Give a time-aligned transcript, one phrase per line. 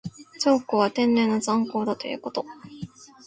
[0.39, 2.43] 長江は天然の塹壕だということ。